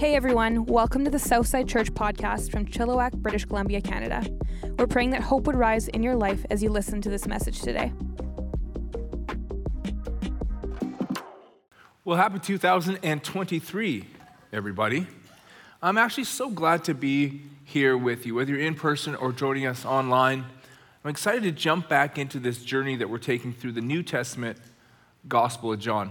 [0.00, 4.24] Hey everyone, welcome to the Southside Church podcast from Chilliwack, British Columbia, Canada.
[4.78, 7.60] We're praying that hope would rise in your life as you listen to this message
[7.60, 7.92] today.
[12.02, 14.06] Well, happy 2023,
[14.54, 15.06] everybody.
[15.82, 19.66] I'm actually so glad to be here with you, whether you're in person or joining
[19.66, 20.46] us online.
[21.04, 24.56] I'm excited to jump back into this journey that we're taking through the New Testament
[25.28, 26.10] Gospel of John.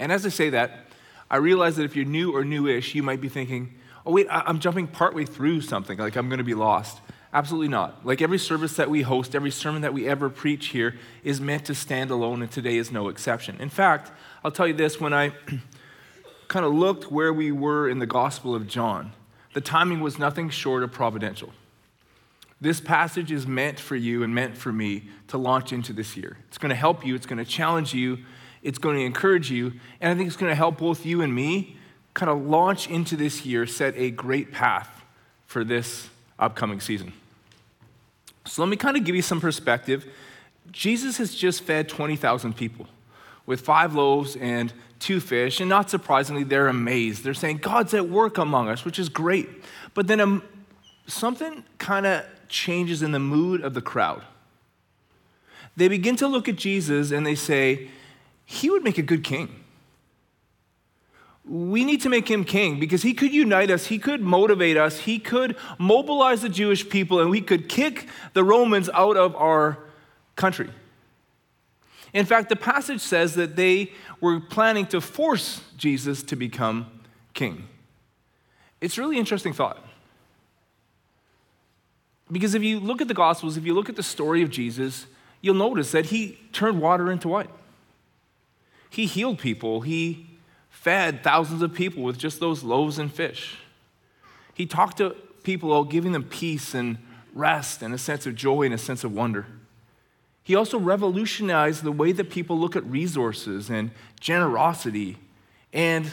[0.00, 0.88] And as I say that,
[1.32, 4.60] I realize that if you're new or newish, you might be thinking, oh, wait, I'm
[4.60, 7.00] jumping partway through something, like I'm going to be lost.
[7.32, 8.04] Absolutely not.
[8.04, 11.64] Like every service that we host, every sermon that we ever preach here is meant
[11.64, 13.56] to stand alone, and today is no exception.
[13.58, 14.12] In fact,
[14.44, 15.32] I'll tell you this when I
[16.48, 19.12] kind of looked where we were in the Gospel of John,
[19.54, 21.50] the timing was nothing short of providential.
[22.60, 26.36] This passage is meant for you and meant for me to launch into this year.
[26.48, 28.18] It's going to help you, it's going to challenge you,
[28.62, 31.34] it's going to encourage you, and I think it's going to help both you and
[31.34, 31.76] me
[32.14, 35.02] kind of launch into this year, set a great path
[35.46, 37.12] for this upcoming season.
[38.44, 40.06] So let me kind of give you some perspective.
[40.70, 42.86] Jesus has just fed 20,000 people
[43.46, 47.24] with five loaves and two fish, and not surprisingly, they're amazed.
[47.24, 49.48] They're saying, God's at work among us, which is great.
[49.94, 50.42] But then um,
[51.06, 54.22] something kind of changes in the mood of the crowd.
[55.76, 57.88] They begin to look at Jesus and they say,
[58.44, 59.60] he would make a good king.
[61.44, 65.00] We need to make him king because he could unite us, he could motivate us,
[65.00, 69.78] he could mobilize the Jewish people, and we could kick the Romans out of our
[70.36, 70.70] country.
[72.12, 76.86] In fact, the passage says that they were planning to force Jesus to become
[77.34, 77.68] king.
[78.80, 79.84] It's really interesting thought.
[82.30, 85.06] Because if you look at the Gospels, if you look at the story of Jesus,
[85.40, 87.48] you'll notice that he turned water into wine.
[88.92, 89.80] He healed people.
[89.80, 90.26] He
[90.68, 93.56] fed thousands of people with just those loaves and fish.
[94.52, 96.98] He talked to people about giving them peace and
[97.34, 99.46] rest and a sense of joy and a sense of wonder.
[100.44, 105.16] He also revolutionized the way that people look at resources and generosity
[105.72, 106.10] and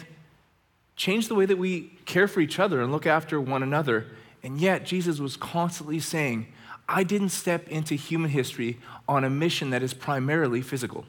[0.96, 4.06] changed the way that we care for each other and look after one another.
[4.42, 6.48] And yet, Jesus was constantly saying,
[6.88, 11.04] I didn't step into human history on a mission that is primarily physical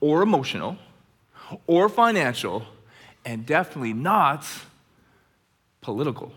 [0.00, 0.78] or emotional
[1.66, 2.64] or financial,
[3.24, 4.44] and definitely not
[5.80, 6.32] political.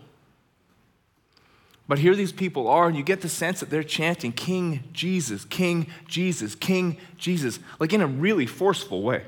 [1.88, 5.44] But here these people are, and you get the sense that they're chanting King Jesus,
[5.44, 9.24] King Jesus, King Jesus, like in a really forceful way.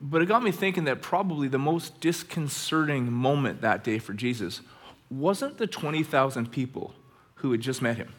[0.00, 4.60] But it got me thinking that probably the most disconcerting moment that day for Jesus
[5.10, 6.94] wasn't the 20,000 people
[7.36, 8.12] who had just met him.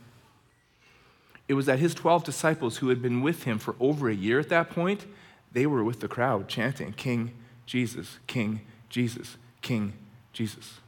[1.52, 4.40] It was that his 12 disciples who had been with him for over a year
[4.40, 5.06] at that point,
[5.52, 7.34] they were with the crowd chanting, King
[7.66, 9.92] Jesus, King Jesus, King
[10.32, 10.80] Jesus.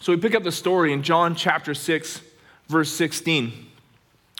[0.00, 2.20] So we pick up the story in John chapter 6,
[2.66, 3.68] verse 16.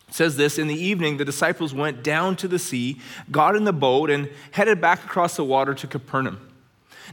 [0.09, 2.99] It says this In the evening, the disciples went down to the sea,
[3.31, 6.50] got in the boat, and headed back across the water to Capernaum.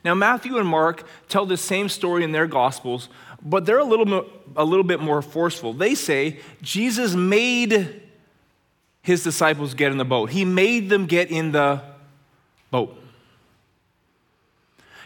[0.04, 3.10] Now, Matthew and Mark tell the same story in their Gospels,
[3.42, 4.26] but they're a little,
[4.56, 5.74] a little bit more forceful.
[5.74, 8.02] They say Jesus made
[9.02, 11.82] his disciples get in the boat, he made them get in the
[12.72, 12.96] boat.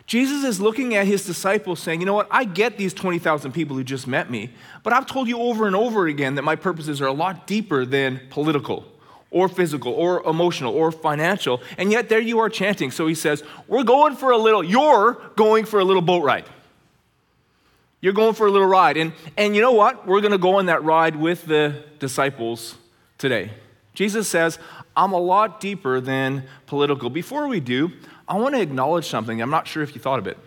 [0.07, 2.27] Jesus is looking at his disciples saying, You know what?
[2.29, 4.49] I get these 20,000 people who just met me,
[4.83, 7.85] but I've told you over and over again that my purposes are a lot deeper
[7.85, 8.90] than political
[9.31, 11.61] or physical or emotional or financial.
[11.77, 12.91] And yet there you are chanting.
[12.91, 16.45] So he says, We're going for a little, you're going for a little boat ride.
[18.01, 18.97] You're going for a little ride.
[18.97, 20.05] And, and you know what?
[20.05, 22.75] We're going to go on that ride with the disciples
[23.17, 23.51] today.
[23.93, 24.59] Jesus says,
[24.95, 27.09] I'm a lot deeper than political.
[27.09, 27.91] Before we do,
[28.27, 29.41] I want to acknowledge something.
[29.41, 30.37] I'm not sure if you thought of it.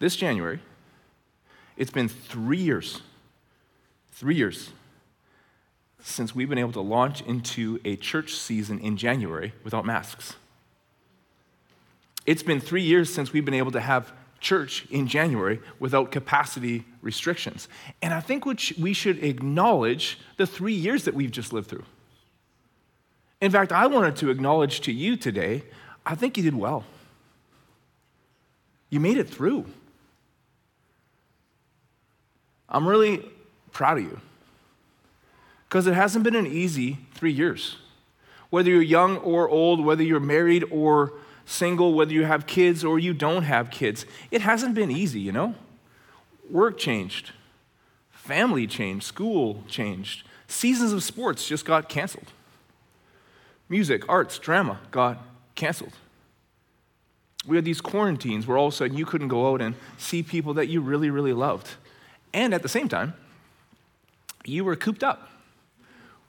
[0.00, 0.60] This January,
[1.76, 3.02] it's been three years,
[4.12, 4.70] three years
[6.02, 10.34] since we've been able to launch into a church season in January without masks.
[12.26, 16.84] It's been three years since we've been able to have church in January without capacity
[17.02, 17.68] restrictions.
[18.02, 21.84] And I think we should acknowledge the three years that we've just lived through.
[23.40, 25.64] In fact, I wanted to acknowledge to you today,
[26.04, 26.84] I think you did well.
[28.90, 29.66] You made it through.
[32.68, 33.28] I'm really
[33.72, 34.20] proud of you
[35.70, 37.76] because it hasn't been an easy three years.
[38.50, 41.12] Whether you're young or old, whether you're married or
[41.46, 45.32] single, whether you have kids or you don't have kids, it hasn't been easy, you
[45.32, 45.54] know?
[46.50, 47.30] Work changed,
[48.10, 52.32] family changed, school changed, Seasons of sports just got canceled.
[53.68, 55.24] Music, arts, drama got
[55.54, 55.92] canceled.
[57.46, 60.24] We had these quarantines where all of a sudden you couldn't go out and see
[60.24, 61.68] people that you really, really loved.
[62.34, 63.14] And at the same time,
[64.44, 65.30] you were cooped up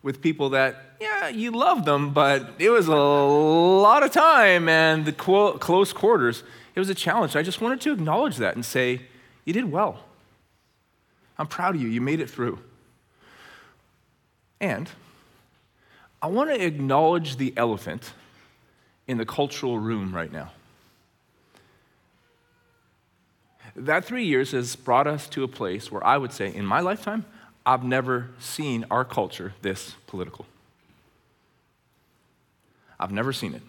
[0.03, 5.05] with people that, yeah, you loved them, but it was a lot of time and
[5.05, 6.43] the close quarters.
[6.73, 7.35] It was a challenge.
[7.35, 9.01] I just wanted to acknowledge that and say,
[9.45, 10.05] you did well.
[11.37, 11.87] I'm proud of you.
[11.87, 12.59] You made it through.
[14.59, 14.89] And
[16.21, 18.13] I want to acknowledge the elephant
[19.07, 20.51] in the cultural room right now.
[23.75, 26.79] That three years has brought us to a place where I would say, in my
[26.79, 27.25] lifetime,
[27.65, 30.45] I've never seen our culture this political.
[32.99, 33.61] I've never seen it.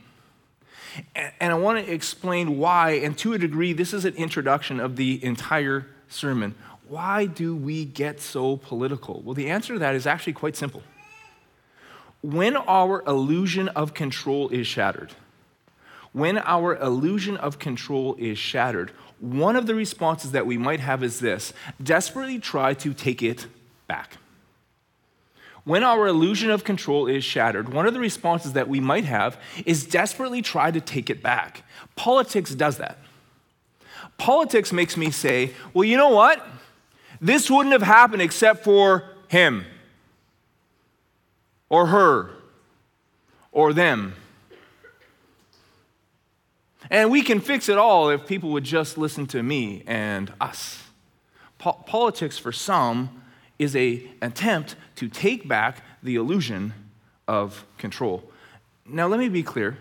[1.40, 4.96] And I want to explain why, and to a degree, this is an introduction of
[4.96, 6.54] the entire sermon.
[6.88, 9.22] Why do we get so political?
[9.24, 10.82] Well, the answer to that is actually quite simple.
[12.20, 15.12] When our illusion of control is shattered,
[16.12, 21.02] when our illusion of control is shattered, one of the responses that we might have
[21.02, 23.46] is this desperately try to take it
[23.92, 24.16] back.
[25.64, 29.38] When our illusion of control is shattered, one of the responses that we might have
[29.66, 31.62] is desperately try to take it back.
[31.94, 32.96] Politics does that.
[34.16, 36.44] Politics makes me say, well, you know what?
[37.20, 39.66] This wouldn't have happened except for him,
[41.68, 42.30] or her,
[43.52, 44.14] or them.
[46.90, 50.82] And we can fix it all if people would just listen to me and us.
[51.58, 53.21] Po- politics, for some,
[53.62, 56.74] is a attempt to take back the illusion
[57.28, 58.24] of control.
[58.86, 59.78] Now, let me be clear.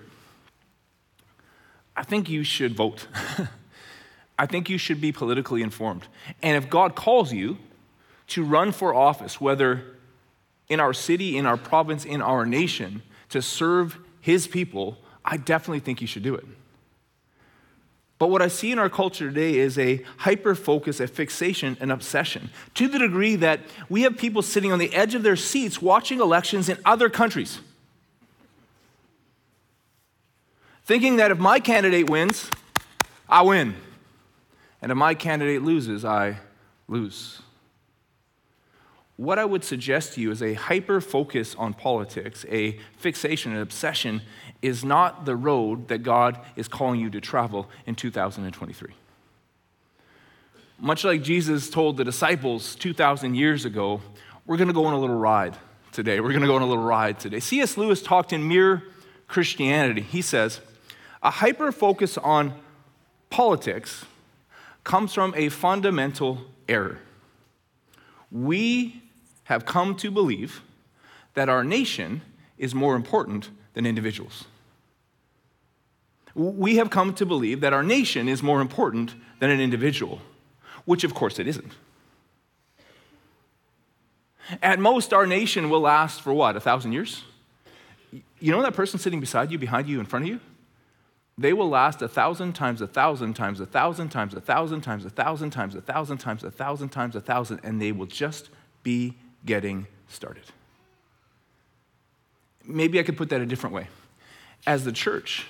[1.96, 3.08] I think you should vote.
[4.40, 6.08] I think you should be politically informed.
[6.42, 7.58] And if God calls you
[8.28, 9.84] to run for office, whether
[10.70, 15.80] in our city, in our province, in our nation, to serve his people, I definitely
[15.80, 16.46] think you should do it.
[18.22, 21.90] But what I see in our culture today is a hyper focus, a fixation, an
[21.90, 25.82] obsession, to the degree that we have people sitting on the edge of their seats
[25.82, 27.62] watching elections in other countries.
[30.84, 32.52] Thinking that if my candidate wins,
[33.28, 33.74] I win.
[34.84, 36.38] And if my candidate loses, I
[36.88, 37.42] lose.
[39.22, 43.60] What I would suggest to you is a hyper focus on politics, a fixation, an
[43.60, 44.24] obsession
[44.64, 48.96] is not the road that God is calling you to travel in 2023.
[50.80, 54.02] Much like Jesus told the disciples 2,000 years ago,
[54.48, 55.56] we're going to go on a little ride
[55.92, 56.20] today.
[56.20, 57.40] We're going to go on a little ride today.
[57.40, 57.78] C.S.
[57.78, 58.82] Lewis talked in Mere
[59.28, 60.02] Christianity.
[60.02, 60.62] He says,
[61.22, 62.56] a hyper focus on
[63.30, 64.04] politics
[64.84, 66.98] comes from a fundamental error.
[68.32, 68.98] We
[69.52, 70.62] have come to believe
[71.34, 72.22] that our nation
[72.58, 74.46] is more important than individuals.
[76.34, 80.22] We have come to believe that our nation is more important than an individual,
[80.86, 81.74] which of course it isn't.
[84.62, 87.24] At most, our nation will last for what, a thousand years?
[88.40, 90.40] You know that person sitting beside you, behind you, in front of you?
[91.38, 95.04] They will last a thousand times a thousand times a thousand times a thousand times
[95.04, 98.50] a thousand times a thousand times a thousand times a thousand, and they will just
[98.84, 100.44] be getting started.
[102.66, 103.88] Maybe I could put that a different way.
[104.68, 105.46] As the church,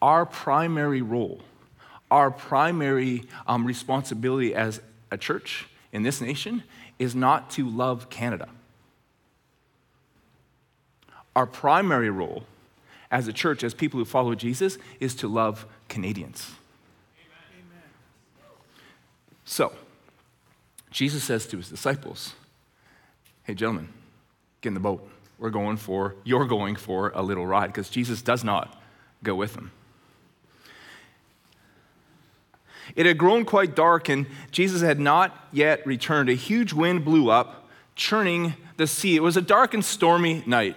[0.00, 1.40] our primary role,
[2.10, 4.80] our primary um, responsibility as
[5.10, 6.62] a church in this nation
[6.98, 8.48] is not to love Canada.
[11.36, 12.44] Our primary role
[13.10, 16.52] as a church, as people who follow Jesus, is to love Canadians.
[17.52, 17.82] Amen.
[19.44, 19.72] So,
[20.90, 22.34] Jesus says to his disciples,
[23.44, 23.90] Hey, gentlemen,
[24.62, 25.06] get in the boat.
[25.38, 28.80] We're going for, you're going for a little ride, because Jesus does not
[29.22, 29.70] go with them.
[32.96, 36.30] It had grown quite dark, and Jesus had not yet returned.
[36.30, 39.16] A huge wind blew up, churning the sea.
[39.16, 40.76] It was a dark and stormy night.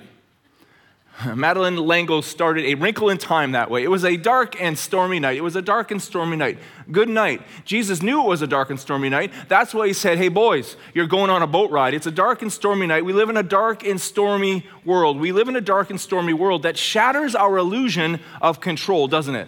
[1.36, 3.84] Madeleine L'Engle started a wrinkle in time that way.
[3.84, 5.38] It was a dark and stormy night.
[5.38, 6.60] It was a dark and stormy night.
[6.92, 7.42] Good night.
[7.66, 9.34] Jesus knew it was a dark and stormy night.
[9.48, 11.94] That's why he said, Hey, boys, you're going on a boat ride.
[11.94, 13.04] It's a dark and stormy night.
[13.04, 15.20] We live in a dark and stormy world.
[15.20, 19.36] We live in a dark and stormy world that shatters our illusion of control, doesn't
[19.36, 19.48] it?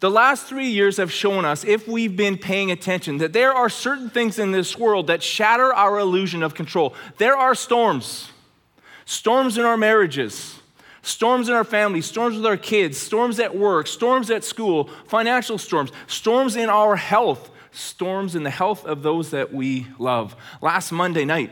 [0.00, 3.68] The last three years have shown us, if we've been paying attention, that there are
[3.68, 6.94] certain things in this world that shatter our illusion of control.
[7.16, 8.30] There are storms
[9.08, 10.60] storms in our marriages,
[11.00, 15.56] storms in our families, storms with our kids, storms at work, storms at school, financial
[15.56, 20.36] storms, storms in our health, storms in the health of those that we love.
[20.60, 21.50] Last Monday night,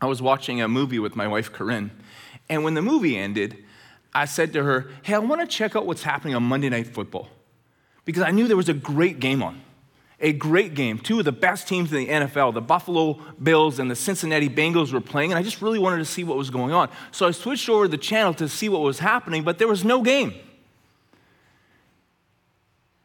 [0.00, 1.90] I was watching a movie with my wife, Corinne.
[2.48, 3.64] And when the movie ended,
[4.14, 6.86] I said to her, Hey, I want to check out what's happening on Monday Night
[6.86, 7.30] Football.
[8.04, 9.60] Because I knew there was a great game on.
[10.22, 10.98] A great game.
[10.98, 14.92] Two of the best teams in the NFL, the Buffalo Bills and the Cincinnati Bengals,
[14.92, 16.88] were playing, and I just really wanted to see what was going on.
[17.10, 20.00] So I switched over the channel to see what was happening, but there was no
[20.00, 20.32] game.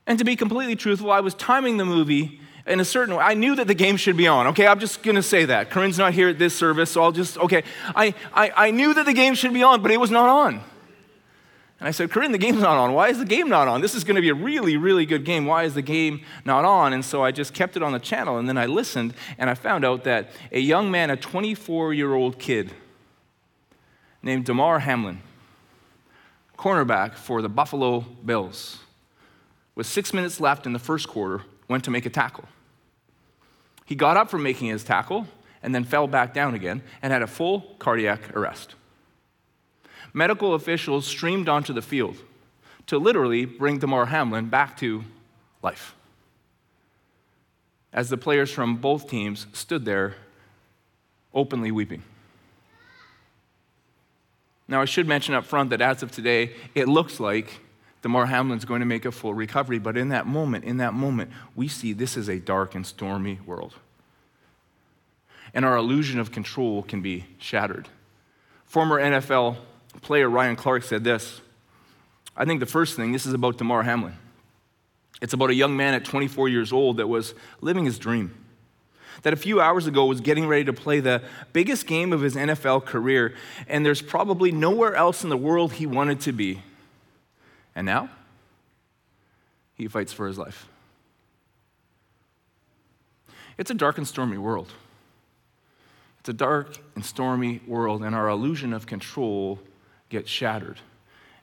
[0.05, 3.24] And to be completely truthful, I was timing the movie in a certain way.
[3.24, 4.47] I knew that the game should be on.
[4.47, 5.71] Okay, I'm just gonna say that.
[5.71, 7.63] Corinne's not here at this service, so I'll just, okay.
[7.95, 10.63] I, I, I knew that the game should be on, but it was not on.
[11.79, 12.93] And I said, Corinne, the game's not on.
[12.93, 13.81] Why is the game not on?
[13.81, 15.46] This is going to be a really, really good game.
[15.46, 16.91] Why is the game not on?
[16.91, 19.53] And so I just kept it on the channel, and then I listened, and I
[19.53, 22.74] found out that a young man, a 24 year old kid
[24.24, 25.22] named Damar Hamlin,
[26.57, 28.79] cornerback for the Buffalo Bills,
[29.75, 32.46] with six minutes left in the first quarter, went to make a tackle.
[33.86, 35.27] He got up from making his tackle
[35.62, 38.74] and then fell back down again and had a full cardiac arrest
[40.13, 42.17] medical officials streamed onto the field
[42.87, 45.03] to literally bring Damar Hamlin back to
[45.61, 45.95] life.
[47.93, 50.15] As the players from both teams stood there
[51.33, 52.03] openly weeping.
[54.67, 57.59] Now, I should mention up front that as of today, it looks like
[58.01, 61.31] Damar Hamlin's going to make a full recovery, but in that moment, in that moment,
[61.55, 63.75] we see this is a dark and stormy world.
[65.53, 67.87] And our illusion of control can be shattered.
[68.65, 69.57] Former NFL
[70.01, 71.41] player Ryan Clark said this
[72.35, 74.13] I think the first thing, this is about Damar Hamlin.
[75.21, 78.35] It's about a young man at 24 years old that was living his dream.
[79.23, 82.35] That a few hours ago was getting ready to play the biggest game of his
[82.35, 83.33] NFL career,
[83.67, 86.61] and there's probably nowhere else in the world he wanted to be.
[87.75, 88.09] And now,
[89.73, 90.67] he fights for his life.
[93.57, 94.71] It's a dark and stormy world.
[96.19, 99.59] It's a dark and stormy world, and our illusion of control
[100.09, 100.79] gets shattered.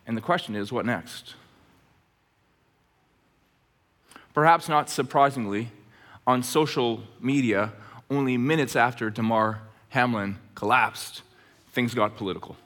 [0.06, 1.34] And the question is, what next?
[4.32, 5.70] Perhaps not surprisingly,
[6.26, 7.72] on social media,
[8.10, 11.22] only minutes after Damar Hamlin collapsed,
[11.72, 12.56] things got political.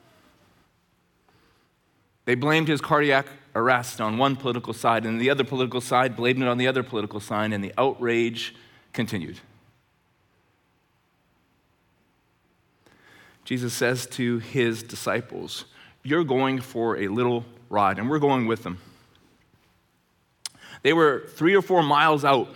[2.24, 6.42] They blamed his cardiac arrest on one political side, and the other political side blamed
[6.42, 8.54] it on the other political side, and the outrage
[8.92, 9.40] continued.
[13.44, 15.64] Jesus says to his disciples,
[16.08, 18.78] you're going for a little ride, and we're going with them.
[20.82, 22.48] They were three or four miles out.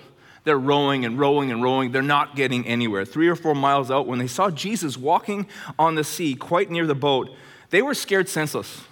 [0.45, 1.93] They're rowing and rowing and rowing.
[1.93, 3.05] They're not getting anywhere.
[3.05, 5.47] Three or four miles out, when they saw Jesus walking
[5.79, 7.31] on the sea quite near the boat,
[7.71, 8.83] they were scared senseless.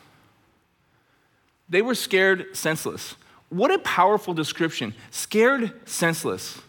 [1.69, 3.15] They were scared senseless.
[3.49, 4.95] What a powerful description.
[5.11, 6.61] Scared senseless.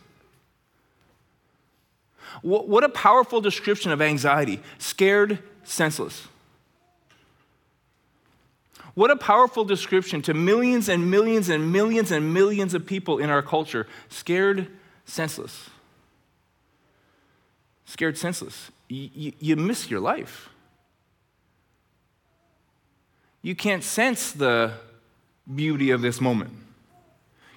[2.41, 4.61] What a powerful description of anxiety.
[4.79, 6.27] Scared senseless.
[8.93, 13.29] What a powerful description to millions and millions and millions and millions of people in
[13.29, 14.67] our culture scared
[15.05, 15.69] senseless.
[17.85, 18.71] Scared senseless.
[18.89, 20.49] You, you miss your life.
[23.41, 24.73] You can't sense the
[25.53, 26.51] beauty of this moment.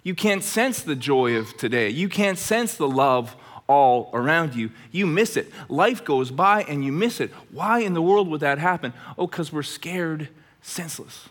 [0.03, 1.89] You can't sense the joy of today.
[1.89, 3.37] You can't sense the love
[3.67, 4.71] all around you.
[4.93, 5.51] You miss it.
[5.69, 7.31] Life goes by and you miss it.
[7.51, 8.93] Why in the world would that happen?
[9.17, 10.29] Oh, because we're scared
[10.65, 11.29] senseless.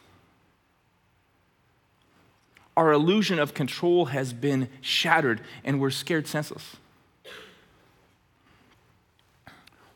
[2.78, 6.78] Our illusion of control has been shattered and we're scared senseless.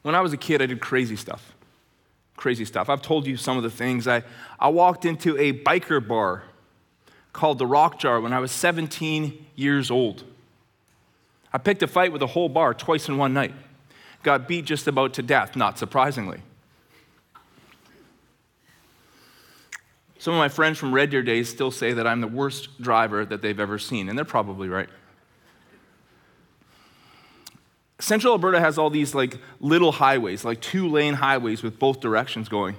[0.02, 1.54] When I was a kid, I did crazy stuff.
[2.36, 2.90] Crazy stuff.
[2.90, 4.08] I've told you some of the things.
[4.08, 4.24] I,
[4.60, 6.44] I walked into a biker bar
[7.34, 10.24] called the Rock Jar when I was 17 years old.
[11.54, 13.54] I picked a fight with the whole bar twice in one night.
[14.24, 16.42] Got beat just about to death, not surprisingly.
[20.28, 23.24] Some of my friends from Red Deer days still say that I'm the worst driver
[23.24, 24.90] that they've ever seen, and they're probably right.
[28.00, 32.50] Central Alberta has all these like little highways, like two lane highways with both directions
[32.50, 32.76] going.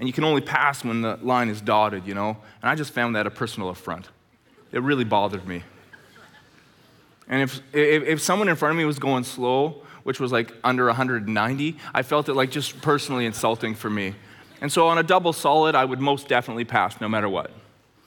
[0.00, 2.38] And you can only pass when the line is dotted, you know?
[2.60, 4.08] And I just found that a personal affront.
[4.72, 5.62] It really bothered me.
[7.28, 10.52] And if, if, if someone in front of me was going slow, which was like
[10.64, 14.16] under 190, I felt it like just personally insulting for me.
[14.64, 17.50] And so on a double solid, I would most definitely pass no matter what.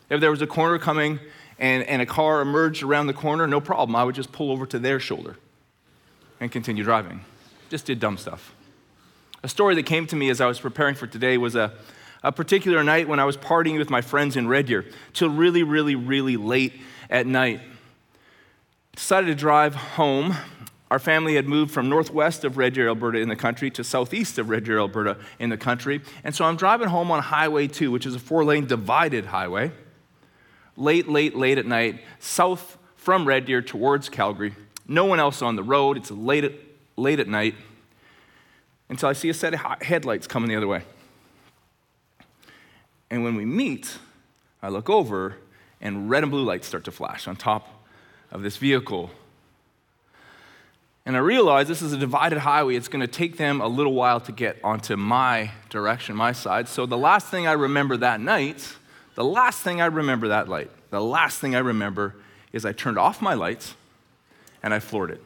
[0.10, 1.20] If there was a corner coming
[1.60, 3.96] and, and a car emerged around the corner, no problem.
[3.96, 5.38] I would just pull over to their shoulder
[6.40, 7.22] and continue driving.
[7.70, 8.56] Just did dumb stuff.
[9.44, 11.74] A story that came to me as I was preparing for today was a,
[12.24, 14.84] a particular night when I was partying with my friends in Red Deer
[15.14, 16.74] till really, really, really late
[17.08, 17.62] at night.
[18.96, 20.36] Decided to drive home
[20.90, 24.38] Our family had moved from northwest of Red Deer, Alberta in the country to southeast
[24.38, 26.02] of Red Deer, Alberta in the country.
[26.24, 29.72] And so I'm driving home on Highway 2, which is a four lane divided highway,
[30.78, 34.56] late, late, late at night, south from Red Deer towards Calgary.
[34.88, 35.98] No one else on the road.
[35.98, 36.54] It's late at,
[36.96, 37.56] late at night
[38.88, 40.84] until I see a set of headlights coming the other way.
[43.10, 43.98] And when we meet,
[44.62, 45.36] I look over
[45.82, 47.86] and red and blue lights start to flash on top
[48.32, 49.12] of this vehicle
[51.08, 52.76] and I realize this is a divided highway.
[52.76, 56.68] It's going to take them a little while to get onto my direction, my side.
[56.68, 58.76] So the last thing I remember that night,
[59.16, 62.16] the last thing I remember that light, the last thing I remember
[62.52, 63.74] is I turned off my lights
[64.62, 65.24] and I floored it.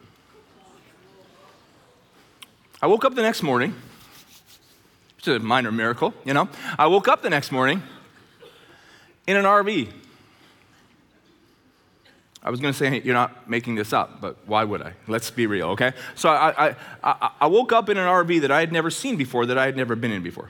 [2.79, 3.73] I woke up the next morning,
[5.15, 6.47] which is a minor miracle, you know.
[6.77, 7.81] I woke up the next morning
[9.25, 9.91] in an RV
[12.43, 14.93] I was going to say, hey, you're not making this up, but why would I?
[15.07, 15.93] Let's be real, okay?
[16.15, 19.15] So I, I, I, I, woke up in an RV that I had never seen
[19.15, 20.49] before, that I had never been in before.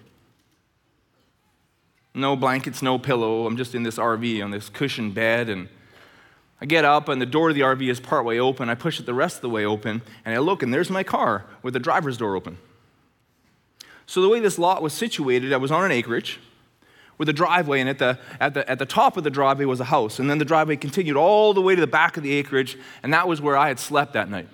[2.14, 3.46] No blankets, no pillow.
[3.46, 5.68] I'm just in this RV on this cushioned bed, and
[6.62, 8.70] I get up, and the door of the RV is partway open.
[8.70, 11.04] I push it the rest of the way open, and I look, and there's my
[11.04, 12.58] car with the driver's door open.
[14.06, 16.40] So the way this lot was situated, I was on an acreage
[17.22, 19.80] with a driveway, and at the, at, the, at the top of the driveway was
[19.80, 20.18] a house.
[20.18, 23.14] And then the driveway continued all the way to the back of the acreage, and
[23.14, 24.48] that was where I had slept that night.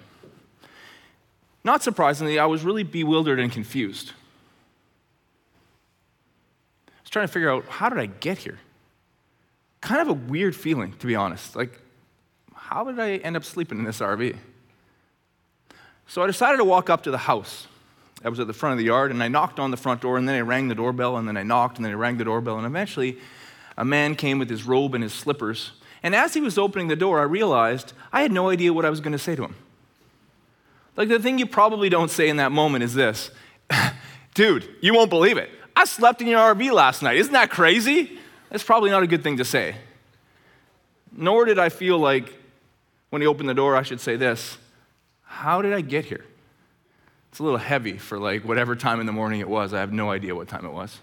[1.63, 4.11] Not surprisingly, I was really bewildered and confused.
[6.89, 8.59] I was trying to figure out how did I get here?
[9.79, 11.55] Kind of a weird feeling, to be honest.
[11.55, 11.79] Like,
[12.53, 14.35] how did I end up sleeping in this RV?
[16.05, 17.67] So I decided to walk up to the house.
[18.23, 20.17] I was at the front of the yard and I knocked on the front door
[20.17, 22.25] and then I rang the doorbell and then I knocked and then I rang the
[22.25, 23.17] doorbell and eventually
[23.77, 25.71] a man came with his robe and his slippers.
[26.01, 28.89] And as he was opening the door, I realized I had no idea what I
[28.89, 29.55] was going to say to him.
[30.95, 33.29] Like the thing you probably don't say in that moment is this
[34.33, 35.49] Dude, you won't believe it.
[35.75, 37.17] I slept in your RV last night.
[37.17, 38.19] Isn't that crazy?
[38.49, 39.75] That's probably not a good thing to say.
[41.11, 42.33] Nor did I feel like
[43.09, 44.57] when he opened the door, I should say this
[45.23, 46.25] How did I get here?
[47.37, 49.71] It's a little heavy for like whatever time in the morning it was.
[49.71, 51.01] I have no idea what time it was.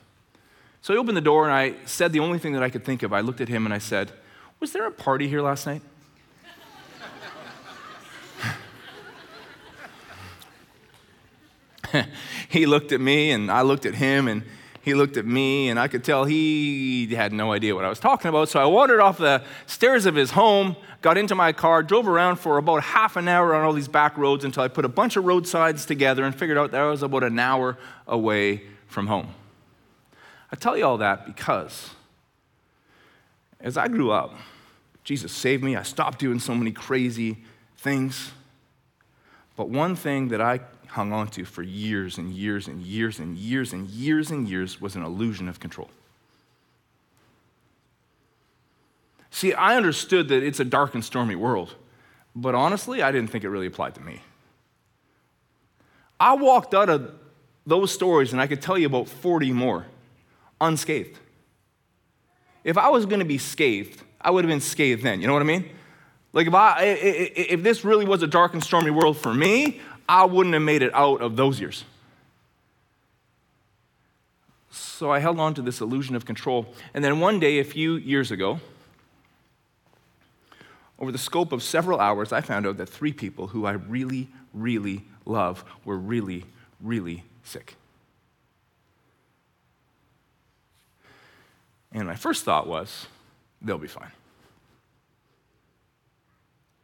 [0.82, 3.04] So I opened the door and I said the only thing that I could think
[3.04, 3.12] of.
[3.12, 4.10] I looked at him and I said,
[4.58, 5.80] Was there a party here last night?
[12.48, 14.42] he looked at me and I looked at him and
[14.84, 17.98] he looked at me, and I could tell he had no idea what I was
[17.98, 18.50] talking about.
[18.50, 22.36] So I wandered off the stairs of his home, got into my car, drove around
[22.36, 25.16] for about half an hour on all these back roads until I put a bunch
[25.16, 29.28] of roadsides together and figured out that I was about an hour away from home.
[30.52, 31.90] I tell you all that because
[33.58, 34.34] as I grew up,
[35.02, 35.76] Jesus saved me.
[35.76, 37.38] I stopped doing so many crazy
[37.78, 38.32] things.
[39.56, 40.60] But one thing that I
[40.94, 44.80] hung on to for years and years and years and years and years and years
[44.80, 45.90] was an illusion of control.
[49.30, 51.74] See, I understood that it's a dark and stormy world,
[52.36, 54.20] but honestly, I didn't think it really applied to me.
[56.20, 57.12] I walked out of
[57.66, 59.86] those stories and I could tell you about 40 more
[60.60, 61.18] unscathed.
[62.62, 65.20] If I was going to be scathed, I would have been scathed then.
[65.20, 65.68] You know what I mean?
[66.32, 70.24] Like if I if this really was a dark and stormy world for me, I
[70.24, 71.84] wouldn't have made it out of those years.
[74.70, 76.66] So I held on to this illusion of control.
[76.94, 78.60] And then one day, a few years ago,
[80.98, 84.28] over the scope of several hours, I found out that three people who I really,
[84.52, 86.44] really love were really,
[86.80, 87.76] really sick.
[91.92, 93.06] And my first thought was,
[93.62, 94.10] they'll be fine.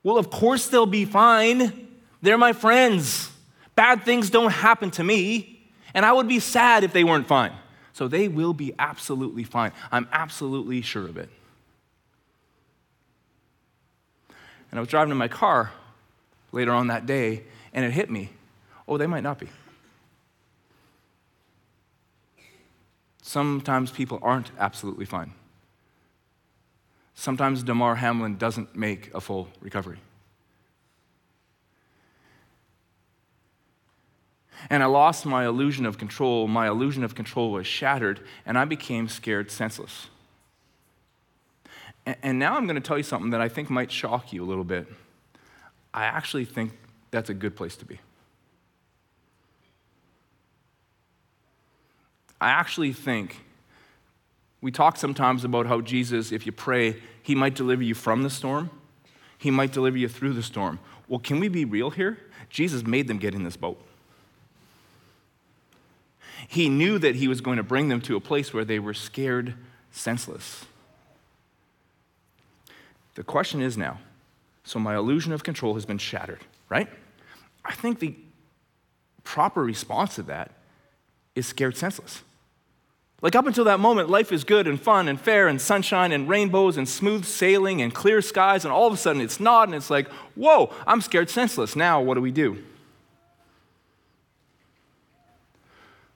[0.02, 1.89] Well, of course they'll be fine.
[2.22, 3.30] They're my friends.
[3.74, 5.62] Bad things don't happen to me,
[5.94, 7.52] and I would be sad if they weren't fine.
[7.92, 9.72] So they will be absolutely fine.
[9.90, 11.28] I'm absolutely sure of it.
[14.70, 15.72] And I was driving in my car
[16.52, 18.30] later on that day, and it hit me
[18.90, 19.46] oh, they might not be.
[23.22, 25.32] Sometimes people aren't absolutely fine.
[27.14, 29.98] Sometimes Damar Hamlin doesn't make a full recovery.
[34.68, 36.46] And I lost my illusion of control.
[36.46, 40.08] My illusion of control was shattered, and I became scared senseless.
[42.22, 44.46] And now I'm going to tell you something that I think might shock you a
[44.46, 44.86] little bit.
[45.94, 46.72] I actually think
[47.10, 48.00] that's a good place to be.
[52.40, 53.44] I actually think
[54.60, 58.30] we talk sometimes about how Jesus, if you pray, he might deliver you from the
[58.30, 58.70] storm.
[59.38, 60.78] He might deliver you through the storm.
[61.08, 62.18] Well, can we be real here?
[62.48, 63.80] Jesus made them get in this boat.
[66.48, 68.94] He knew that he was going to bring them to a place where they were
[68.94, 69.54] scared
[69.90, 70.64] senseless.
[73.14, 73.98] The question is now
[74.62, 76.88] so my illusion of control has been shattered, right?
[77.64, 78.14] I think the
[79.24, 80.52] proper response to that
[81.34, 82.22] is scared senseless.
[83.22, 86.28] Like up until that moment, life is good and fun and fair and sunshine and
[86.28, 89.74] rainbows and smooth sailing and clear skies, and all of a sudden it's not, and
[89.74, 91.76] it's like, whoa, I'm scared senseless.
[91.76, 92.62] Now, what do we do?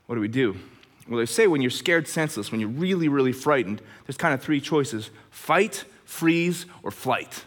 [0.07, 0.57] What do we do?
[1.09, 4.43] Well, they say when you're scared senseless, when you're really, really frightened, there's kind of
[4.43, 7.45] three choices fight, freeze, or flight.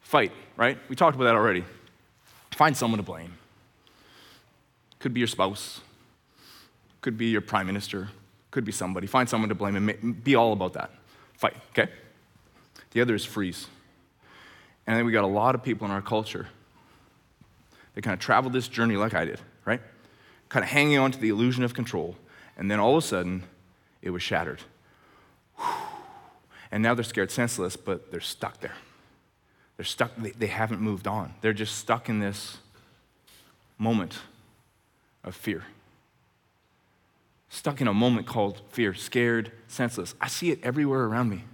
[0.00, 0.78] Fight, right?
[0.88, 1.64] We talked about that already.
[2.52, 3.32] Find someone to blame.
[4.98, 5.80] Could be your spouse,
[7.00, 8.08] could be your prime minister,
[8.50, 9.06] could be somebody.
[9.06, 10.90] Find someone to blame and be all about that.
[11.34, 11.90] Fight, okay?
[12.92, 13.66] The other is freeze.
[14.86, 16.46] And then we got a lot of people in our culture
[17.94, 19.40] that kind of traveled this journey like I did?
[20.52, 22.14] Kind of hanging on to the illusion of control.
[22.58, 23.44] And then all of a sudden,
[24.02, 24.60] it was shattered.
[26.70, 28.74] And now they're scared senseless, but they're stuck there.
[29.78, 31.32] They're stuck, they, they haven't moved on.
[31.40, 32.58] They're just stuck in this
[33.78, 34.18] moment
[35.24, 35.64] of fear.
[37.48, 40.14] Stuck in a moment called fear, scared, senseless.
[40.20, 41.44] I see it everywhere around me.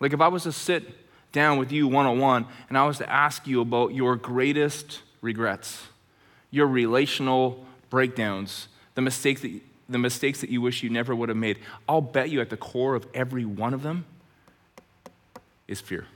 [0.00, 0.84] Like if I was to sit
[1.32, 5.00] down with you one on one and I was to ask you about your greatest
[5.22, 5.80] regrets,
[6.52, 11.38] your relational breakdowns, the mistakes that, the mistakes that you wish you never would have
[11.38, 14.04] made, I'll bet you at the core of every one of them
[15.66, 16.06] is fear.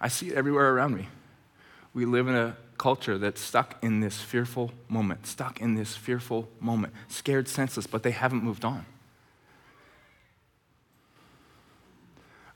[0.00, 1.08] I see it everywhere around me.
[1.92, 6.48] We live in a culture that's stuck in this fearful moment, stuck in this fearful
[6.60, 8.84] moment, scared senseless, but they haven't moved on.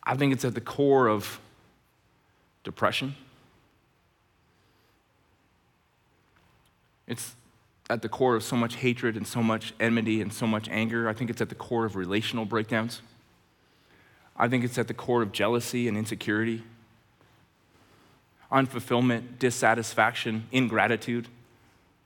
[0.02, 1.38] I think it's at the core of
[2.68, 3.14] depression.
[7.06, 7.34] It's
[7.88, 11.08] at the core of so much hatred and so much enmity and so much anger.
[11.08, 13.00] I think it's at the core of relational breakdowns.
[14.36, 16.62] I think it's at the core of jealousy and insecurity,
[18.52, 21.28] unfulfillment, dissatisfaction, ingratitude.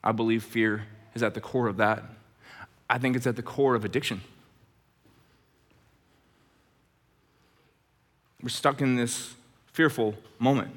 [0.05, 0.85] I believe fear
[1.17, 2.05] is at the core of that.
[2.89, 4.21] I think it's at the core of addiction.
[8.41, 9.35] We're stuck in this
[9.73, 10.75] fearful moment.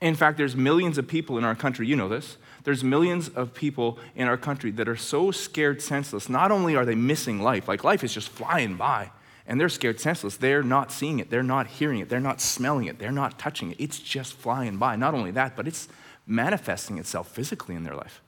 [0.00, 3.54] In fact, there's millions of people in our country, you know this, there's millions of
[3.54, 6.28] people in our country that are so scared senseless.
[6.28, 9.10] Not only are they missing life, like life is just flying by,
[9.46, 10.36] and they're scared senseless.
[10.36, 13.72] They're not seeing it, they're not hearing it, they're not smelling it, they're not touching
[13.72, 13.76] it.
[13.78, 14.96] It's just flying by.
[14.96, 15.88] Not only that, but it's
[16.26, 18.22] manifesting itself physically in their life.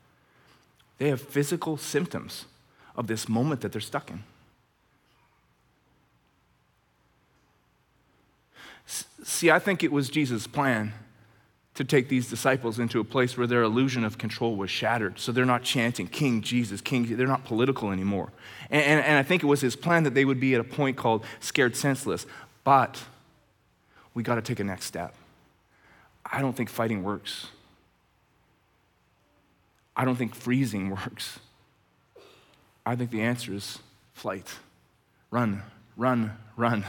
[0.99, 2.45] They have physical symptoms
[2.95, 4.25] of this moment that they're stuck in.
[8.87, 10.93] See, I think it was Jesus' plan
[11.75, 15.19] to take these disciples into a place where their illusion of control was shattered.
[15.19, 18.33] So they're not chanting King Jesus, King, they're not political anymore.
[18.71, 20.65] And, and, and, I think it was his plan that they would be at a
[20.65, 22.25] point called scared senseless.
[22.65, 23.03] But
[24.15, 25.15] we got to take a next step.
[26.25, 27.49] I don't think fighting works.
[29.95, 31.39] I don't think freezing works.
[32.87, 33.81] I think the answer is
[34.15, 34.51] flight.
[35.31, 35.63] Run,
[35.97, 36.85] run, run.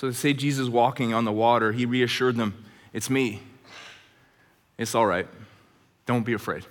[0.00, 3.42] So they say Jesus walking on the water, he reassured them, It's me.
[4.78, 5.28] It's all right.
[6.06, 6.64] Don't be afraid.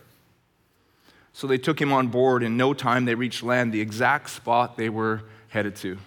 [1.32, 2.42] So they took him on board.
[2.42, 6.00] In no time, they reached land, the exact spot they were headed to.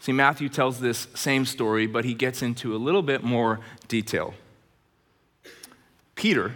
[0.00, 4.34] See, Matthew tells this same story, but he gets into a little bit more detail.
[6.16, 6.54] Peter,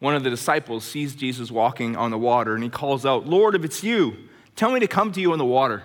[0.00, 3.54] one of the disciples, sees Jesus walking on the water and he calls out, Lord,
[3.54, 4.16] if it's you,
[4.56, 5.84] tell me to come to you on the water.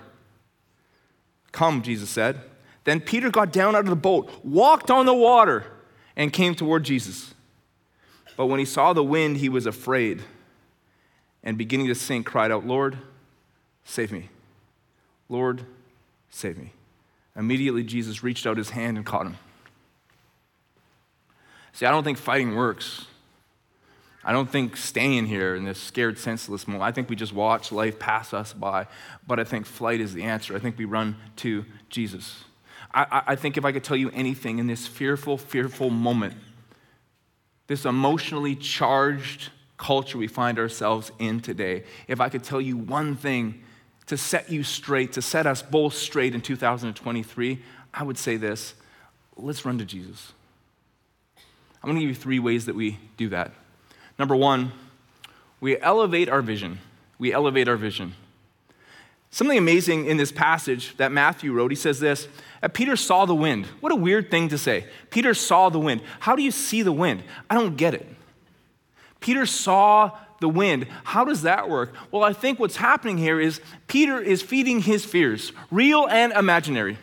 [1.56, 2.42] Come, Jesus said.
[2.84, 5.66] Then Peter got down out of the boat, walked on the water,
[6.18, 7.34] and came toward Jesus.
[8.36, 10.22] But when he saw the wind, he was afraid
[11.44, 12.98] and beginning to sink, cried out, Lord,
[13.86, 14.30] save me.
[15.30, 15.62] Lord,
[16.30, 16.74] save me.
[17.38, 19.38] Immediately, Jesus reached out his hand and caught him.
[21.72, 23.06] See, I don't think fighting works.
[24.28, 26.84] I don't think staying here in this scared, senseless moment.
[26.84, 28.88] I think we just watch life pass us by.
[29.28, 30.56] But I think flight is the answer.
[30.56, 32.44] I think we run to Jesus.
[32.92, 36.34] I, I think if I could tell you anything in this fearful, fearful moment,
[37.68, 43.16] this emotionally charged culture we find ourselves in today, if I could tell you one
[43.16, 43.62] thing
[44.08, 47.62] to set you straight, to set us both straight in 2023,
[47.94, 48.74] I would say this
[49.38, 50.32] let's run to Jesus.
[51.84, 53.52] I'm going to give you three ways that we do that.
[54.18, 54.72] Number one,
[55.60, 56.80] we elevate our vision.
[57.18, 58.14] We elevate our vision.
[59.32, 62.28] Something amazing in this passage that Matthew wrote, he says this
[62.74, 63.66] Peter saw the wind.
[63.82, 64.86] What a weird thing to say.
[65.10, 66.02] Peter saw the wind.
[66.22, 67.24] How do you see the wind?
[67.50, 68.08] I don't get it.
[69.20, 70.88] Peter saw the wind.
[71.04, 71.94] How does that work?
[72.12, 76.98] Well, I think what's happening here is Peter is feeding his fears, real and imaginary.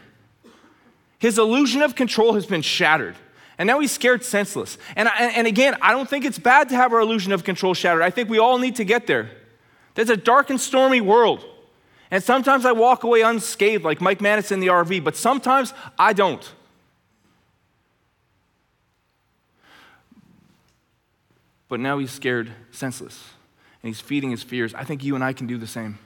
[1.19, 3.17] His illusion of control has been shattered.
[3.63, 4.77] And now he's scared senseless.
[4.97, 8.03] And, and again, I don't think it's bad to have our illusion of control shattered.
[8.03, 9.31] I think we all need to get there.
[9.95, 11.45] There's a dark and stormy world.
[12.11, 16.13] And sometimes I walk away unscathed, like Mike Manis in the RV, but sometimes I
[16.13, 16.53] don't.
[21.69, 23.29] But now he's scared senseless
[23.81, 24.75] and he's feeding his fears.
[24.75, 26.01] I think you and I can do the same.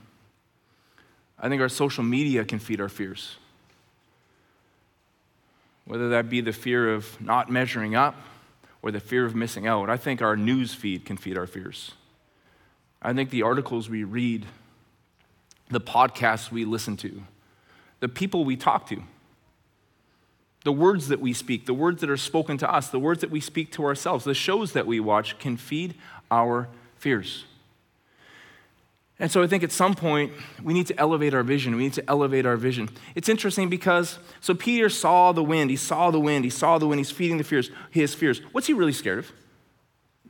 [1.39, 3.37] I think our social media can feed our fears
[5.87, 8.17] whether that be the fear of not measuring up
[8.83, 9.89] or the fear of missing out.
[9.89, 11.93] I think our news feed can feed our fears.
[13.01, 14.47] I think the articles we read,
[15.71, 17.23] the podcasts we listen to,
[18.01, 19.03] the people we talk to,
[20.65, 23.31] the words that we speak, the words that are spoken to us, the words that
[23.31, 25.95] we speak to ourselves, the shows that we watch can feed
[26.31, 27.45] our fears.
[29.19, 31.75] And so I think at some point we need to elevate our vision.
[31.75, 32.91] We need to elevate our vision.
[33.15, 35.71] It's interesting because so Peter saw the wind.
[35.71, 36.45] He saw the wind.
[36.45, 37.01] He saw the wind.
[37.01, 38.43] He's feeding the fears, his fears.
[38.53, 39.33] What's he really scared of?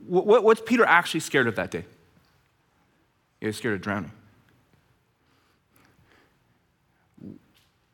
[0.05, 1.83] What, what's Peter actually scared of that day?
[3.41, 4.11] He was scared of drowning.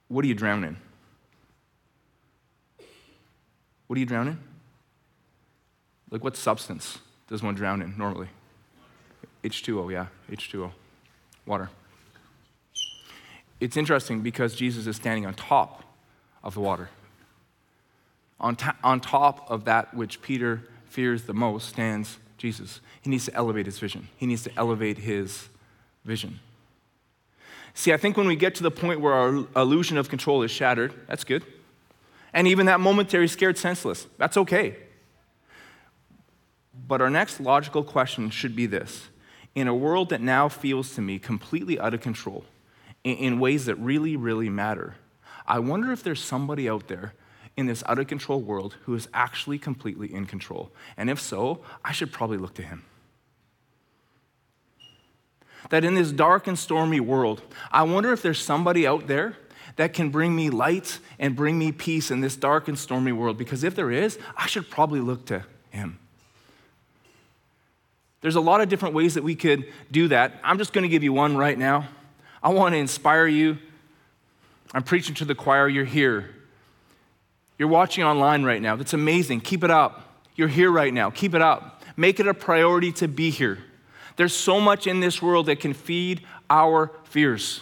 [0.10, 0.78] What are you drowning?
[3.88, 4.38] What are you drowning?
[6.12, 8.28] Like what substance does one drown in normally?
[9.44, 10.72] H2O, yeah, H2O
[11.46, 11.70] water.
[13.60, 15.84] It's interesting because Jesus is standing on top
[16.44, 16.90] of the water.
[18.40, 22.82] On, ta- on top of that which Peter fears the most stands Jesus.
[23.02, 24.10] He needs to elevate his vision.
[24.18, 25.48] He needs to elevate his
[26.04, 26.40] vision.
[27.74, 30.52] See, I think when we get to the point where our illusion of control is
[30.52, 31.44] shattered, that's good.
[32.34, 34.76] And even that momentary scared senseless, that's okay.
[36.88, 39.08] But our next logical question should be this
[39.56, 42.46] in a world that now feels to me completely out of control
[43.04, 44.96] in, in ways that really, really matter,
[45.46, 47.14] I wonder if there's somebody out there
[47.56, 50.72] in this out of control world who is actually completely in control.
[50.98, 52.84] And if so, I should probably look to him.
[55.70, 59.38] That in this dark and stormy world, I wonder if there's somebody out there
[59.76, 63.38] that can bring me light and bring me peace in this dark and stormy world.
[63.38, 66.00] Because if there is, I should probably look to him.
[68.24, 70.40] There's a lot of different ways that we could do that.
[70.46, 71.90] I'm just going to give you one right now.
[72.42, 73.58] I want to inspire you.
[74.74, 75.68] I'm preaching to the choir.
[75.68, 76.34] You're here.
[77.60, 78.78] You're watching online right now.
[78.78, 79.42] That's amazing.
[79.42, 80.24] Keep it up.
[80.38, 81.10] You're here right now.
[81.10, 81.84] Keep it up.
[81.98, 83.60] Make it a priority to be here.
[84.16, 87.62] There's so much in this world that can feed our fears.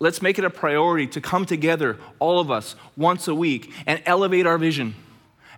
[0.00, 4.02] Let's make it a priority to come together, all of us, once a week and
[4.04, 4.96] elevate our vision.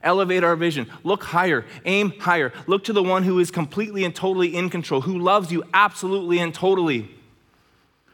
[0.07, 0.87] Elevate our vision.
[1.03, 1.67] Look higher.
[1.85, 2.53] Aim higher.
[2.69, 6.39] Look to the one who is completely and totally in control, who loves you absolutely
[6.39, 7.11] and totally,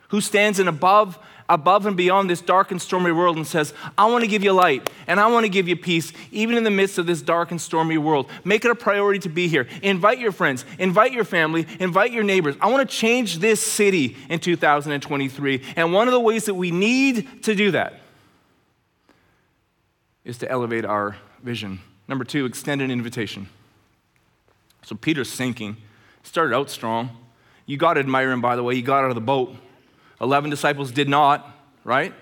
[0.09, 1.19] who stands in above,
[1.51, 4.53] above and beyond this dark and stormy world and says, I want to give you
[4.53, 7.51] light and I want to give you peace, even in the midst of this dark
[7.51, 8.27] and stormy world.
[8.43, 9.69] Make it a priority to be here.
[9.83, 12.57] Invite your friends, invite your family, invite your neighbors.
[12.59, 15.63] I want to change this city in 2023.
[15.77, 18.01] And one of the ways that we need to do that
[20.25, 21.81] is to elevate our vision.
[22.09, 23.49] Number two, extend an invitation.
[24.83, 25.77] So Peter's sinking.
[26.23, 27.11] Started out strong.
[27.67, 28.75] You got to admire him, by the way.
[28.75, 29.55] He got out of the boat.
[30.21, 31.49] Eleven disciples did not,
[31.85, 32.13] right?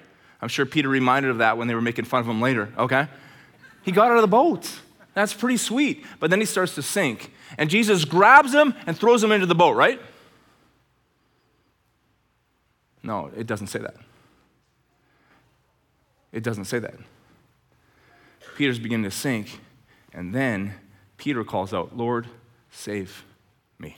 [0.40, 3.08] I'm sure Peter reminded of that when they were making fun of him later, okay?
[3.82, 4.70] He got out of the boat.
[5.12, 6.04] That's pretty sweet.
[6.18, 7.32] But then he starts to sink.
[7.58, 10.00] And Jesus grabs him and throws him into the boat, right?
[13.02, 13.96] No, it doesn't say that.
[16.32, 16.94] It doesn't say that.
[18.56, 19.60] Peter's beginning to sink.
[20.12, 20.74] And then
[21.16, 22.26] Peter calls out, Lord,
[22.70, 23.24] save
[23.78, 23.96] me.